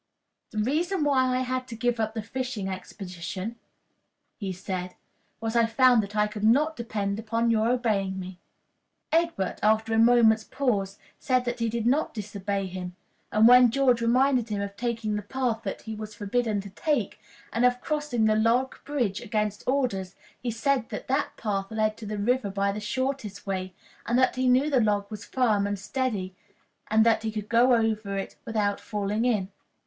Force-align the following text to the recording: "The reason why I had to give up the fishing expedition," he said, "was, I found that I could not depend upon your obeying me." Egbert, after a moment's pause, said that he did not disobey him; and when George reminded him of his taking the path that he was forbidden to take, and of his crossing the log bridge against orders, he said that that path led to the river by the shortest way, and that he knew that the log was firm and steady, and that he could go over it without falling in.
"The 0.49 0.57
reason 0.57 1.03
why 1.03 1.27
I 1.37 1.41
had 1.41 1.67
to 1.67 1.75
give 1.75 1.99
up 1.99 2.15
the 2.15 2.23
fishing 2.23 2.67
expedition," 2.67 3.57
he 4.39 4.51
said, 4.51 4.95
"was, 5.39 5.55
I 5.55 5.67
found 5.67 6.01
that 6.01 6.15
I 6.15 6.25
could 6.25 6.43
not 6.43 6.75
depend 6.75 7.19
upon 7.19 7.51
your 7.51 7.69
obeying 7.69 8.19
me." 8.19 8.39
Egbert, 9.11 9.59
after 9.61 9.93
a 9.93 9.99
moment's 9.99 10.43
pause, 10.43 10.97
said 11.19 11.45
that 11.45 11.59
he 11.59 11.69
did 11.69 11.85
not 11.85 12.15
disobey 12.15 12.65
him; 12.65 12.95
and 13.31 13.47
when 13.47 13.69
George 13.69 14.01
reminded 14.01 14.49
him 14.49 14.59
of 14.59 14.71
his 14.71 14.77
taking 14.79 15.15
the 15.15 15.21
path 15.21 15.61
that 15.61 15.81
he 15.83 15.93
was 15.93 16.15
forbidden 16.15 16.61
to 16.61 16.71
take, 16.71 17.19
and 17.53 17.63
of 17.63 17.73
his 17.73 17.83
crossing 17.83 18.25
the 18.25 18.35
log 18.35 18.83
bridge 18.83 19.21
against 19.21 19.63
orders, 19.67 20.15
he 20.41 20.49
said 20.49 20.89
that 20.89 21.09
that 21.09 21.37
path 21.37 21.69
led 21.69 21.95
to 21.97 22.07
the 22.07 22.17
river 22.17 22.49
by 22.49 22.71
the 22.71 22.79
shortest 22.79 23.45
way, 23.45 23.75
and 24.07 24.17
that 24.17 24.35
he 24.35 24.49
knew 24.49 24.67
that 24.71 24.79
the 24.79 24.83
log 24.83 25.11
was 25.11 25.25
firm 25.25 25.67
and 25.67 25.77
steady, 25.77 26.35
and 26.89 27.05
that 27.05 27.21
he 27.21 27.31
could 27.31 27.47
go 27.47 27.75
over 27.75 28.17
it 28.17 28.35
without 28.47 28.79
falling 28.79 29.25
in. 29.25 29.49